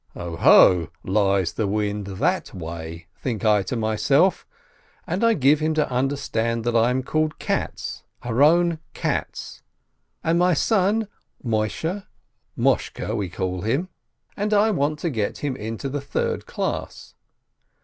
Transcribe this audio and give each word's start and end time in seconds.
"Oho, 0.15 0.89
lies 1.03 1.53
the 1.53 1.67
wind 1.67 2.07
that 2.07 2.55
way?" 2.55 3.05
think 3.21 3.45
I 3.45 3.61
to 3.61 3.75
myself, 3.75 4.47
and 5.05 5.23
I 5.23 5.35
give 5.35 5.59
him 5.59 5.75
to 5.75 5.87
understand 5.91 6.63
that 6.63 6.75
I 6.75 6.89
am 6.89 7.03
called 7.03 7.37
Katz, 7.37 8.01
Aaron 8.23 8.79
Katz, 8.95 9.61
and 10.23 10.39
my 10.39 10.55
son, 10.55 11.07
Moisheh, 11.43 12.07
Moshke 12.57 13.15
we 13.15 13.29
call 13.29 13.61
him, 13.61 13.89
and 14.35 14.55
I 14.55 14.69
GYMNASIYE 14.71 14.75
171 14.75 14.77
want 14.79 14.97
to 15.01 15.09
get 15.11 15.37
him 15.47 15.55
into 15.55 15.87
the 15.87 16.01
third 16.01 16.47
class. 16.47 17.13